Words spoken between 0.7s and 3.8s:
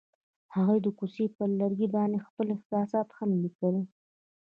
د کوڅه پر لرګي باندې خپل احساسات هم لیکل.